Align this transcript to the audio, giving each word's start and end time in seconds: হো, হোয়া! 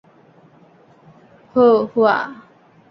হো, 1.53 1.65
হোয়া! 1.91 2.17